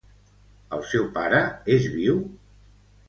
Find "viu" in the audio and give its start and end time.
1.99-2.21